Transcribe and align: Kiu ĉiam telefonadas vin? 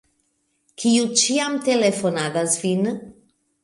Kiu 0.85 1.05
ĉiam 1.23 1.61
telefonadas 1.69 2.61
vin? 2.67 2.95